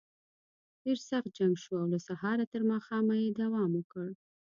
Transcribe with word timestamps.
ډېر 0.83 0.97
سخت 1.09 1.29
جنګ 1.37 1.53
شو 1.63 1.73
او 1.81 1.85
له 1.93 1.99
سهاره 2.07 2.45
تر 2.53 2.61
ماښامه 2.71 3.15
یې 3.23 3.29
دوام 3.41 3.71
وکړ. 3.75 4.07